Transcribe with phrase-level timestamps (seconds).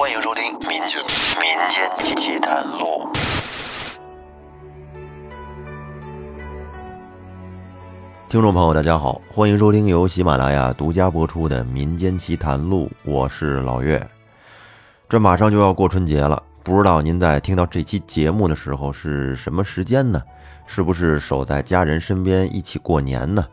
[0.00, 0.98] 欢迎收听《民间
[1.38, 3.06] 民间奇谈录》。
[8.30, 14.02] 听众朋友，大家好，欢迎收听由喜马拉雅独家播出的《民间奇谈录》，我是老岳。
[15.06, 20.22] 这马上就要过春节了，不知道您在听到这期节目的时候是什么时间呢？
[20.66, 23.46] 是不是守在家人身边一起过年呢？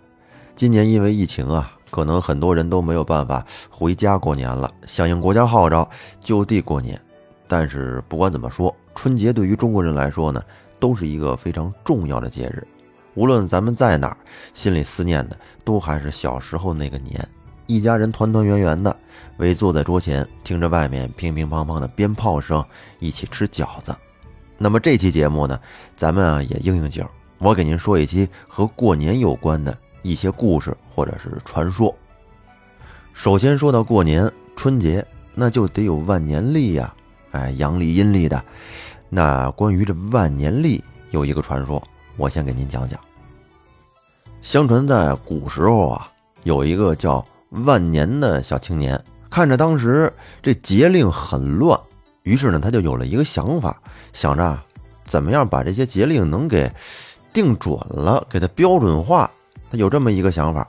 [0.55, 1.73] 今年因为疫情啊。
[1.98, 5.89] 可能很多人都没有办法回家过年了，响应国家号召
[6.21, 7.02] 就地过年。
[7.48, 10.40] 但是不管怎么说，春节对于中国人来说呢，
[10.80, 12.68] 都是一个非常重要的节日。
[13.16, 14.18] 无论咱们在哪儿，
[14.54, 15.35] 心里思念的
[15.66, 17.27] 都还是小时候那个年，
[17.66, 18.95] 一家人团团圆圆的
[19.38, 22.63] 围坐在桌前，听着外面乒乒乓乓的鞭炮声，
[22.99, 23.91] 一起吃饺子。
[24.59, 25.59] 那么这期节目呢，
[25.95, 27.04] 咱们啊也应应景，
[27.40, 29.76] 我给您说一期和过年有关的。
[30.07, 31.93] 一些故事或者是传说。
[33.13, 36.93] 首先说到过年春节，那就得有万年历呀，
[37.31, 38.43] 哎，阳历阴历的。
[39.09, 41.82] 那关于这万年历有一个传说，
[42.15, 42.99] 我先给您讲讲。
[44.41, 46.12] 相传在古时候啊，
[46.43, 51.79] 有一个叫万年的小青年，看着当时这节令很乱，
[52.23, 53.82] 于是呢，他就有了一个想法，
[54.13, 54.60] 想着
[55.05, 56.71] 怎么样把这些节令能给
[57.34, 59.29] 定准了，给它标准化。
[59.70, 60.68] 他有这么一个想法，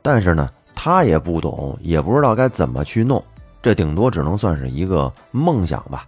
[0.00, 3.22] 但是呢，他也不懂，也不知道该怎么去弄，
[3.60, 6.06] 这顶多只能算是一个梦想吧。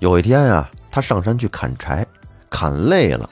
[0.00, 2.06] 有一天啊，他上山去砍柴，
[2.50, 3.28] 砍累了，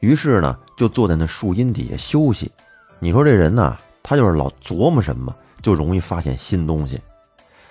[0.00, 2.52] 于是呢，就坐在那树荫底下休息。
[2.98, 7.00] 你说这人呢，他就是老琢磨什么，就容易发现新东西。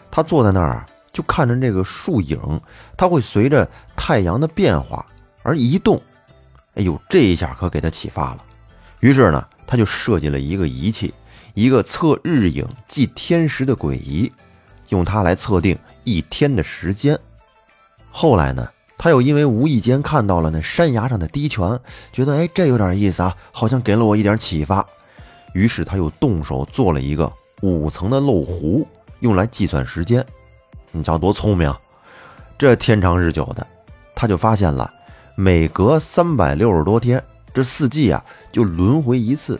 [0.09, 2.39] 他坐在那儿，就看着这个树影，
[2.97, 5.05] 他会随着太阳的变化
[5.43, 6.01] 而移动。
[6.73, 8.43] 哎呦，这一下可给他启发了。
[9.01, 9.45] 于是呢。
[9.69, 11.13] 他就设计了一个仪器，
[11.53, 14.31] 一个测日影、计天时的诡仪，
[14.87, 17.15] 用它来测定一天的时间。
[18.09, 21.79] 后来呢，他又因为无意间看到了那山崖上的滴泉，
[22.11, 24.83] 觉得哎，这有点意思啊，好像给了我一点启发。
[25.53, 27.31] 于是他又动手做了一个
[27.61, 28.87] 五层的漏壶，
[29.19, 30.25] 用来计算时间。
[30.91, 31.71] 你瞧多聪明！
[32.57, 33.67] 这天长日久的，
[34.15, 34.91] 他就发现了，
[35.35, 37.23] 每隔三百六十多天。
[37.51, 39.59] 这四季啊，就轮回一次，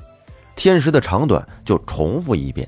[0.56, 2.68] 天时的长短就重复一遍。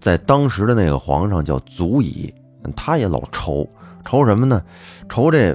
[0.00, 2.32] 在当时的那个皇上叫祖乙，
[2.74, 3.68] 他也老愁，
[4.04, 4.62] 愁什么呢？
[5.08, 5.54] 愁这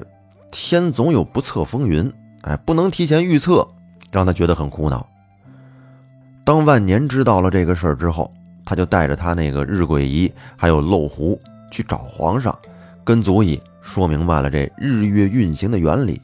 [0.52, 2.12] 天总有不测风云，
[2.42, 3.68] 哎，不能提前预测，
[4.12, 5.08] 让他觉得很苦恼。
[6.44, 8.32] 当万年知道了这个事儿之后，
[8.64, 11.40] 他就带着他那个日晷仪还有漏壶
[11.72, 12.56] 去找皇上，
[13.04, 16.22] 跟祖乙说明白了这日月运行的原理。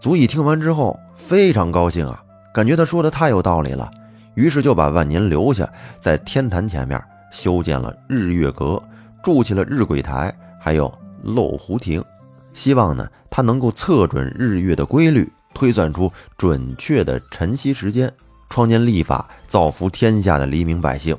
[0.00, 0.98] 祖乙听完之后。
[1.20, 2.20] 非常高兴啊，
[2.52, 3.90] 感觉他说的太有道理了，
[4.34, 8.82] 于是就把万年留下，在天坛前面修建了日月阁，
[9.22, 12.04] 筑起了日晷台，还有漏壶亭，
[12.52, 18.12] 希望呢他能够测准日月的规律，推算出准确的晨曦时间，
[18.48, 21.16] 创建历法，造福天下的黎民百姓。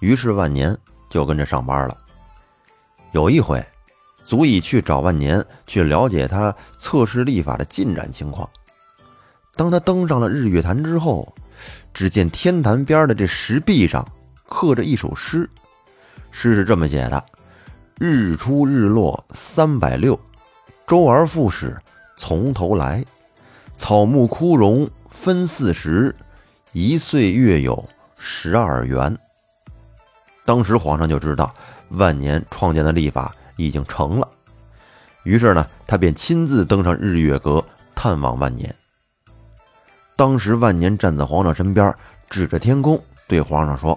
[0.00, 0.76] 于是万年
[1.10, 1.96] 就跟着上班了。
[3.10, 3.60] 有一回，
[4.24, 8.48] 足以去找万年去了解他测试历法的进展情况。
[9.58, 11.34] 当他登上了日月潭之后，
[11.92, 14.06] 只见天坛边的这石壁上
[14.48, 15.50] 刻着一首诗，
[16.30, 17.24] 诗是这么写的
[17.98, 20.18] ：“日出日落三百六，
[20.86, 21.76] 周而复始
[22.16, 23.04] 从头来。
[23.76, 26.14] 草木枯荣分四时，
[26.70, 27.84] 一岁月有
[28.16, 29.18] 十二元。”
[30.46, 31.52] 当时皇上就知道
[31.88, 34.28] 万年创建的历法已经成了，
[35.24, 37.64] 于是呢，他便亲自登上日月阁
[37.96, 38.72] 探望万年。
[40.18, 41.94] 当时万年站在皇上身边，
[42.28, 43.96] 指着天空对皇上说：“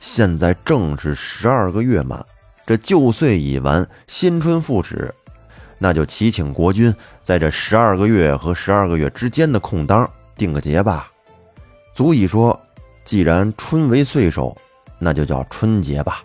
[0.00, 2.24] 现在正是十二个月满，
[2.64, 5.14] 这旧岁已完，新春复始，
[5.76, 11.06] 那就祈请国君在这十二个月和十二个月之间的空当定个节吧。”
[11.94, 12.58] 足以说，
[13.04, 14.56] 既然春为岁首，
[14.98, 16.22] 那就叫春节吧。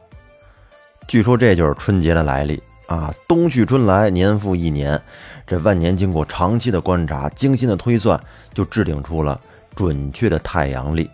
[1.05, 3.13] 据说这就是春节的来历啊！
[3.27, 5.01] 冬去春来，年复一年。
[5.45, 8.19] 这万年经过长期的观察、精心的推算，
[8.53, 9.39] 就制定出了
[9.75, 11.09] 准确的太阳历。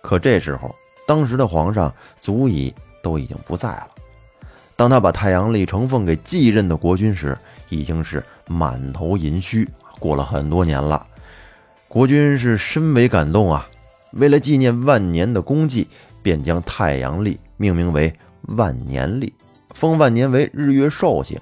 [0.00, 0.74] 可这时候，
[1.06, 1.92] 当时的皇上
[2.22, 3.88] 足以都已经不在了。
[4.74, 7.36] 当他把太阳历呈奉给继任的国君时，
[7.68, 9.68] 已经是满头银须。
[9.98, 11.06] 过了很多年了，
[11.88, 13.68] 国君是深为感动啊！
[14.12, 15.88] 为了纪念万年的功绩，
[16.22, 18.14] 便将太阳历命名为
[18.56, 19.34] 万年历，
[19.74, 21.38] 封万年为日月寿星。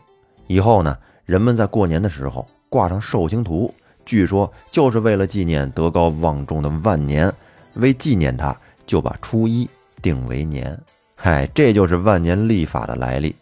[0.46, 0.96] 以后呢？
[1.26, 3.74] 人们在过年的时候挂上寿星图，
[4.04, 7.30] 据说就是为了纪念德高望重的万年。
[7.74, 8.56] 为纪念他，
[8.86, 9.68] 就把初一
[10.00, 10.78] 定为年。
[11.14, 13.34] 嗨，这就是万年历法的来历。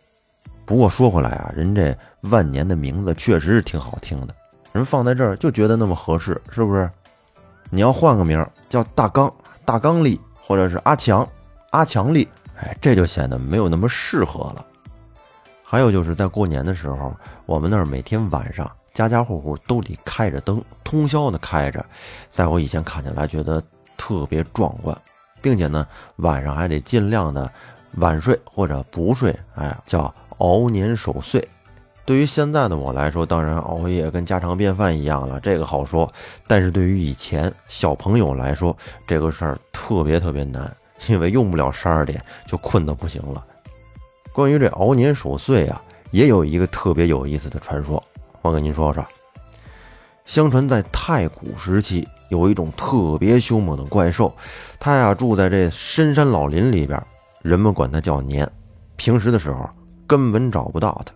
[0.64, 4.34] 不过说回来啊，人这万年的名字确实是挺好听的，
[4.72, 6.90] 人放在这儿就觉得那么合适，是不是？
[7.70, 9.32] 你要换个名叫大刚、
[9.64, 11.28] 大刚力，或者是阿强、
[11.70, 12.26] 阿强力，
[12.56, 14.66] 哎，这就显得没有那么适合了。
[15.74, 17.12] 还有就是在过年的时候，
[17.46, 21.84] 我们那儿每天晚上家家户户都得开着灯，通宵的开着，
[22.30, 23.60] 在我以前看起来觉得
[23.96, 24.96] 特别壮观，
[25.42, 25.84] 并且呢，
[26.18, 27.50] 晚上还得尽量的
[27.96, 30.14] 晚睡或者不睡，哎，叫。
[30.38, 31.48] 熬年守岁，
[32.04, 36.12] 对于现在的我来说，当然熬夜跟家常便饭一样了，这个好说。
[36.46, 38.76] 但是对于以前小朋友来说，
[39.06, 40.72] 这个事儿特别特别难，
[41.08, 43.44] 因为用不了十二点就困得不行了。
[44.34, 48.02] 关于这熬年守岁啊，也有一个特别有意思的传说，
[48.42, 49.02] 我跟您说说。
[50.26, 54.34] 相传在太古时期，有一种特别凶猛的怪兽，
[54.80, 57.00] 它呀住在这深山老林里边，
[57.42, 58.50] 人们管它叫年。
[58.96, 59.70] 平时的时候。
[60.06, 61.14] 根本找不到它。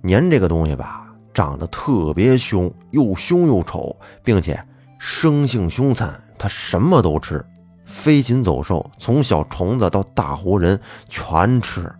[0.00, 4.58] 年这个东西吧，长得特别凶，又凶又丑，并且
[4.98, 6.18] 生性凶残。
[6.38, 7.44] 它什么都吃，
[7.84, 11.94] 飞禽走兽，从小虫子到大活人全吃，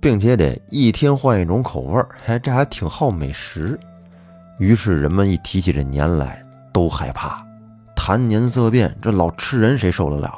[0.00, 2.08] 并且得一天换一种口味儿。
[2.26, 3.78] 哎，这还挺好美食。
[4.58, 7.44] 于是人们一提起这年来都害怕，
[7.94, 10.32] 谈年色变，这老吃人谁受得了？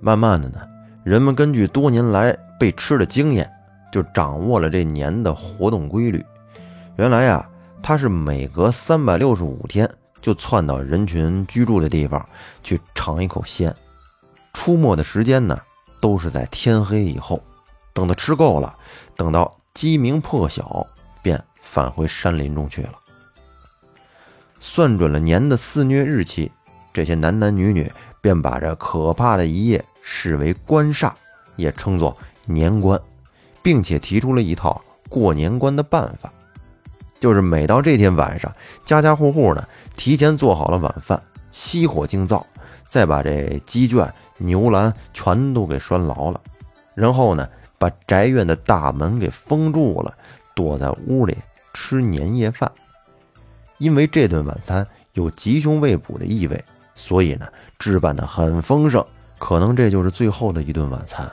[0.00, 0.60] 慢慢的呢，
[1.02, 3.50] 人们根据多年来被吃的经验。
[3.92, 6.26] 就掌握了这年的活动规律。
[6.96, 7.48] 原来呀，
[7.80, 9.88] 它是每隔三百六十五天
[10.20, 12.20] 就窜到人群居住的地方
[12.64, 13.72] 去尝一口鲜。
[14.52, 15.56] 出没的时间呢，
[16.00, 17.40] 都是在天黑以后。
[17.94, 18.76] 等他吃够了，
[19.16, 20.86] 等到鸡鸣破晓，
[21.22, 22.92] 便返回山林中去了。
[24.60, 26.52] 算准了年的肆虐日期，
[26.92, 31.12] 这些男男女女便把这可怕的一夜视为官煞，
[31.56, 32.14] 也称作
[32.44, 33.00] 年关。
[33.62, 36.30] 并且提出了一套过年关的办法，
[37.18, 38.52] 就是每到这天晚上，
[38.84, 42.46] 家家户户呢提前做好了晚饭，熄火静灶，
[42.86, 46.38] 再把这鸡圈、牛栏全都给拴牢了，
[46.94, 47.48] 然后呢
[47.84, 50.14] 把宅院的大门给封住了，
[50.54, 51.36] 躲在屋里
[51.74, 52.72] 吃年夜饭。
[53.76, 56.64] 因为这顿晚餐有吉凶未卜的意味，
[56.94, 57.46] 所以呢
[57.78, 59.04] 置办的很丰盛，
[59.38, 61.30] 可能这就是最后的一顿晚餐。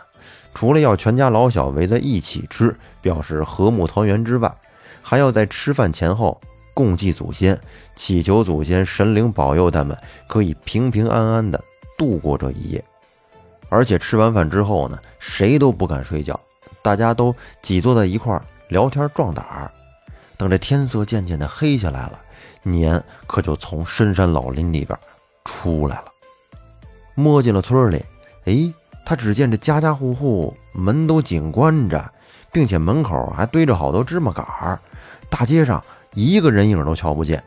[0.53, 4.53] 除了要全家老小围在一起吃，表示和睦团圆之外，
[5.01, 6.37] 还要在吃饭前后
[6.73, 7.57] 共祭祖先，
[7.95, 11.63] 祈求祖先神灵保佑他们可以平平安安的
[11.97, 12.83] 度过这一夜。
[13.69, 16.37] 而且吃完饭之后呢，谁都不敢睡觉，
[16.81, 19.71] 大家都挤坐在一块儿聊天壮胆儿。
[20.35, 22.19] 等这天色渐渐的黑下来了，
[22.63, 24.97] 年可就从深山老林里边
[25.45, 26.05] 出来了，
[27.15, 28.03] 摸进了村里。
[28.43, 28.73] 哎。
[29.03, 32.09] 他只见这家家户户门都紧关着，
[32.49, 34.79] 并且门口还堆着好多芝麻杆儿，
[35.29, 35.83] 大街上
[36.13, 37.43] 一个人影都瞧不见。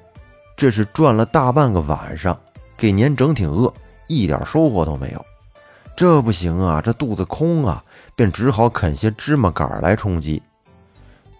[0.57, 2.39] 这是转了大半个晚上，
[2.77, 3.73] 给年整挺饿，
[4.09, 5.25] 一点收获都没有。
[5.97, 7.83] 这不行啊，这肚子空啊，
[8.17, 10.43] 便只好啃些芝麻杆来充饥。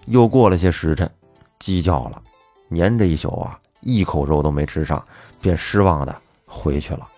[0.07, 1.11] 又过了些时辰，
[1.59, 2.23] 鸡叫了，
[2.69, 5.03] 年这一宿啊，一口肉都没吃上，
[5.41, 6.17] 便失望的
[6.47, 7.09] 回去了。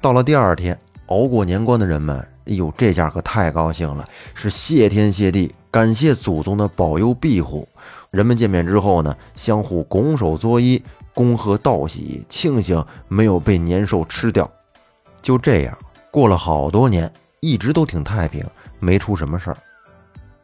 [0.00, 0.78] 到了第二天。
[1.08, 7.68] 熬过年关的人们，哎呦，这下可太高兴了，是谢天谢地，感谢祖宗的保佑庇护。
[8.10, 14.50] 人们见面之后呢，相互拱手作揖，恭贺道喜，庆幸没有被年兽吃掉。
[15.20, 15.76] 就这样
[16.14, 18.46] 过了好多年，一直都挺太平，
[18.78, 19.56] 没出什么事儿。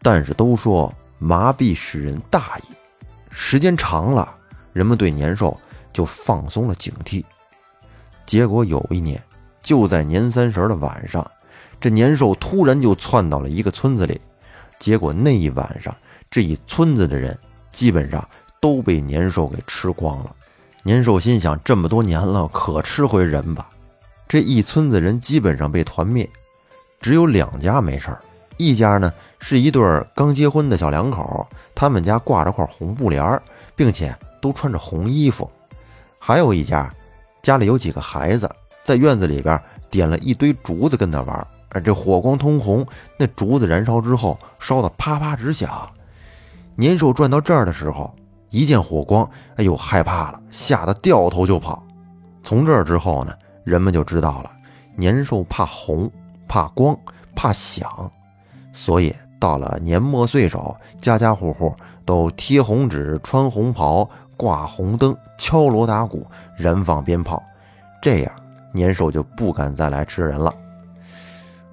[0.02, 2.62] 但是都说麻痹使人大意，
[3.30, 4.34] 时间长了，
[4.72, 5.56] 人们对年兽
[5.92, 7.22] 就放松了警惕。
[8.26, 9.22] 结果有一年。
[9.62, 11.24] 就在年三十的晚上，
[11.80, 14.20] 这年兽突然就窜到了一个村子里，
[14.80, 15.94] 结果那一晚上，
[16.28, 17.38] 这一村子的人
[17.70, 20.34] 基本上都被年兽给吃光了。
[20.82, 23.70] 年兽心想：这么多年了，可吃回人吧。
[24.30, 26.30] 这一村子人基本上被团灭，
[27.00, 28.20] 只有两家没事儿。
[28.58, 29.82] 一家呢是一对
[30.14, 31.44] 刚结婚的小两口，
[31.74, 33.42] 他们家挂着块红布帘，
[33.74, 35.50] 并且都穿着红衣服。
[36.16, 36.88] 还有一家，
[37.42, 38.48] 家里有几个孩子。
[38.84, 39.60] 在院子里边
[39.90, 45.90] 点了一堆竹子跟他玩，哎，这火光通红，那竹子燃烧之后烧得啪啪直响。
[46.76, 48.14] 年兽转到这儿的时候，
[48.50, 51.84] 一见火光，哎呦，害怕了，吓得掉头就跑。
[52.44, 53.34] 从这儿之后呢，
[53.64, 54.50] 人们就知道了，
[54.96, 56.10] 年兽怕红、
[56.48, 56.96] 怕光、
[57.34, 58.10] 怕响，
[58.72, 61.74] 所以到了年末岁首，家家户户
[62.04, 66.26] 都贴红纸、穿红袍、挂红灯、敲锣打鼓、
[66.56, 67.42] 燃放鞭炮，
[68.00, 68.32] 这样。
[68.72, 70.54] 年兽就不敢再来吃人了。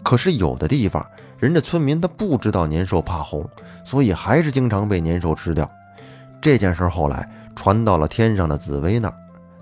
[0.01, 1.05] 可是有的地方
[1.37, 3.47] 人家村民他不知道年兽怕红，
[3.83, 5.69] 所以还是经常被年兽吃掉。
[6.41, 9.13] 这件事后来传到了天上的紫薇那儿，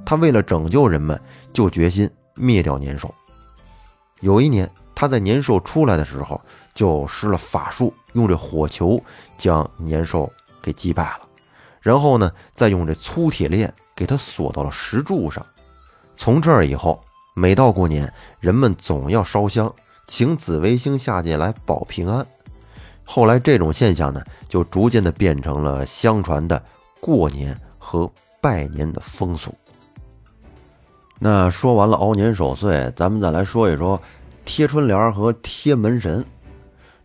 [0.06, 1.20] 他为了拯救人们，
[1.56, 3.12] 就决心灭掉年兽。
[4.20, 6.40] 有一年，他在年兽出来的时候，
[6.74, 9.02] 就施了法术，用这火球
[9.38, 10.32] 将年兽
[10.62, 11.22] 给击败了，
[11.82, 15.46] 然后呢，再用这粗铁链给它锁到了石柱上。
[16.18, 17.02] 从这儿以后，
[17.36, 19.74] 每到过年，人们总要烧香，
[20.08, 22.26] 请紫微星下界来保平安。
[23.06, 26.62] 后来，这种现象呢，就逐渐的变成了相传的
[27.00, 29.54] 过年和拜年的风俗。
[31.18, 34.00] 那说完了熬年守岁，咱们再来说一说
[34.44, 36.24] 贴春联和贴门神。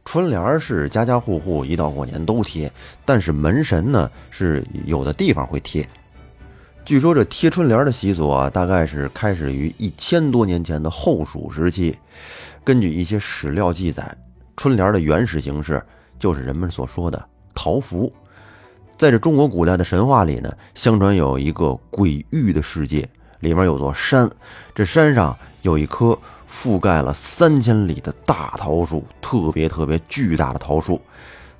[0.04, 2.70] 春联是家家户户一到过年都贴，
[3.04, 5.88] 但是门神呢，是有的地方会贴。
[6.84, 11.96] 据说这贴春联的习俗啊，大概是开始于一千多年前的后蜀时期。
[12.64, 14.12] 根据一些史料记载，
[14.56, 15.80] 春联的原始形式
[16.18, 17.24] 就是人们所说的
[17.54, 18.12] 桃符。
[18.96, 23.08] 在这中国古代的神话里呢，相传有一个鬼域的世界，
[23.40, 24.30] 里面有座山，
[24.74, 26.18] 这山上有一棵
[26.48, 31.00] 覆盖了三千里的大桃树，特别特别巨大的桃树。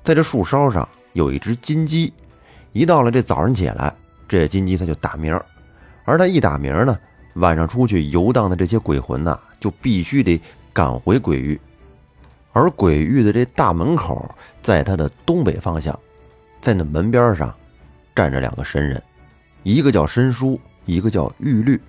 [0.03, 2.13] 在这树梢上有一只金鸡，
[2.71, 3.93] 一到了这早上起来。
[4.27, 5.37] 这金鸡它就打鸣，
[6.05, 6.97] 而它一打鸣呢，
[7.33, 11.59] 晚上出去游荡的这些鬼魂呐，就必须得赶回鬼域。
[12.53, 15.97] 而鬼域的这大门口，在它的东北方向，
[16.61, 17.53] 在那门边上
[18.15, 19.01] 站着两个神人，
[19.63, 20.59] 一个叫申叔，
[20.91, 21.79] 一个叫玉律。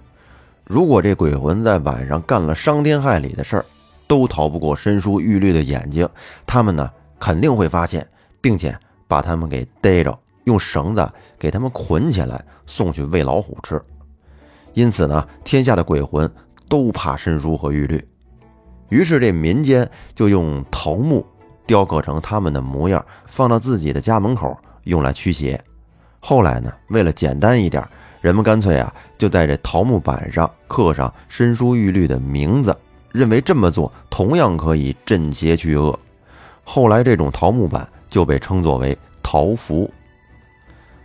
[0.65, 3.65] 如果这鬼魂在晚上干了伤天害理的事儿，
[4.07, 6.09] 都逃不过申叔、玉律的眼睛。
[6.47, 8.07] 他们呢，肯定会发现，
[8.41, 8.79] 并且
[9.09, 10.17] 把他们给逮着。
[10.45, 13.81] 用绳子给他们捆起来，送去喂老虎吃。
[14.75, 16.29] 因此呢，天下的鬼魂
[16.69, 18.05] 都怕申叔和玉律。
[18.89, 21.25] 于是这民间就用桃木
[21.65, 25.63] 雕刻成他们的模样，放到自己的家门口，用来驱邪。
[26.19, 27.89] 后来呢，为了简单一点，
[28.23, 32.75] 人们干脆啊，就在这桃木板上刻上申叔玉律的名字，
[33.11, 35.99] 认为这么做同样可以镇邪去恶。
[36.63, 39.93] 后来这种桃木板就被称作为桃符。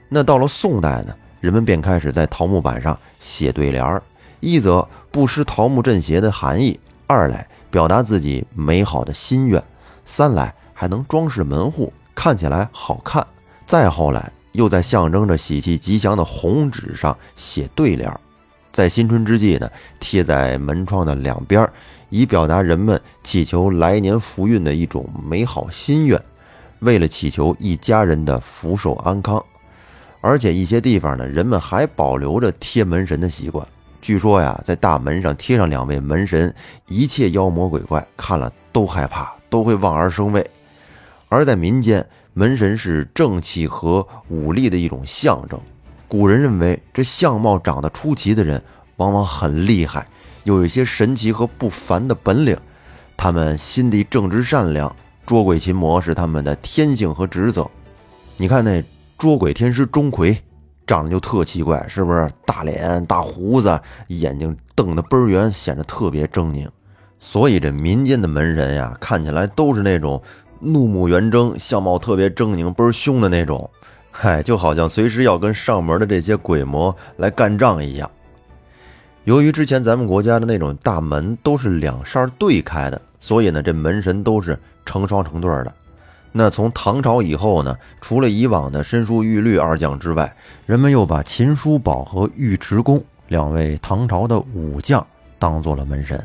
[0.07, 4.01] 那到了宋代呢，人们便开始在桃木板上写对联儿，
[4.39, 9.61] 一则不失桃木镇邪的含义，二来表达自己美好的心愿，
[10.05, 13.25] 三来还能装饰门户，看起来好看。
[13.65, 18.11] 再后来，又在象征着喜气吉祥的红纸上写对联，
[18.73, 21.69] 在新春之际呢，贴在门窗的两边，
[22.09, 26.19] 以表达人们祈求来年福运的一种美好心愿，
[26.79, 29.41] 为了祈求一家人的福寿安康。
[30.21, 33.65] 而且一些地方呢，人们还保留着贴门神的习惯。
[34.01, 36.51] 据说呀，在大门上贴上两位门神，
[36.87, 40.43] 一切妖魔鬼怪看了都害怕，都会望而生畏。
[41.29, 45.59] 而在民间，门神是正气和武力的一种象征。
[46.07, 48.61] 古人认为，这相貌长得出奇的人，
[48.95, 50.07] 往往很厉害，
[50.43, 52.57] 有一些神奇和不凡的本领。
[53.15, 57.69] 他们心地正直善良，捉鬼擒魔是他们的天性和职责。
[58.37, 58.83] 你看那。
[59.19, 60.37] 捉鬼天师钟馗
[60.85, 62.29] 长得就特奇怪，是不是？
[62.45, 66.69] 大脸、大胡子，眼睛瞪得倍儿圆，显得特别狰狞。
[67.17, 70.21] 所以这民间的门人呀，看起来都是那种
[70.59, 73.69] 怒目圆睁、相貌特别狰狞、倍儿凶的那种。
[74.11, 78.09] 嗨，就好像随时要跟上门的这些鬼魔来干仗一样。
[79.25, 85.73] 由于之前咱们国家的那种大门都是两扇对开的，所以呢，这门神都是成双成对的。
[86.31, 90.35] 那从唐朝以后呢，除了以往的申叔、玉律二将之外，
[90.65, 95.05] 人们又把秦叔宝和尉迟恭两位唐朝的武将
[95.37, 96.23] 当做了门神。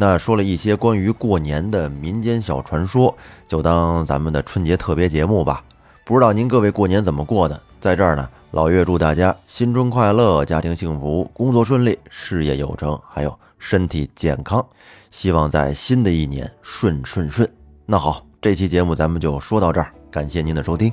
[0.00, 3.12] 那说了一些关于过年的民间小传说，
[3.48, 5.64] 就当咱们的春节特别节目吧。
[6.04, 7.60] 不知道您各位过年怎么过的？
[7.80, 14.64] 在这儿呢，老岳祝大家新春快乐，家庭幸福，工作顺利，事业有成，还有身体健康。
[15.10, 17.50] 希望在新的一年顺顺顺。
[17.84, 18.24] 那好。
[18.40, 20.92] 这期节目咱们就说到这儿，感谢您的收听。